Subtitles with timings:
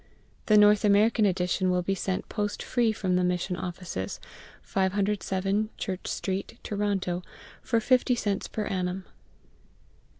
[0.47, 4.19] The North American edition will be sent post free from the Mission Offices,
[4.63, 7.21] 507 Church Street, Toronto,
[7.61, 9.05] for 50 cents per annum.